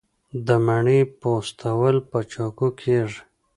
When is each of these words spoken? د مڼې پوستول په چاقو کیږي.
د 0.45 0.49
مڼې 0.65 0.99
پوستول 1.19 1.95
په 2.09 2.19
چاقو 2.31 2.67
کیږي. 2.81 3.19